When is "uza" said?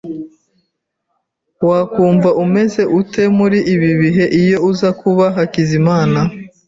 4.69-4.89